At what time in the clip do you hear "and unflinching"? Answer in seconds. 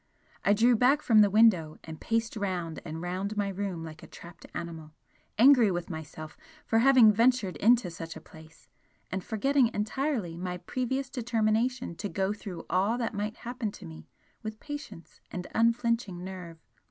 15.29-16.23